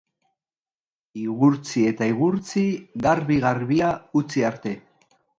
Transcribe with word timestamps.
Igurtzi 1.23 1.83
eta 1.89 2.07
igurtzi, 2.11 2.63
garbi-garbia 3.07 3.91
utzi 4.23 4.45
arte. 4.49 4.73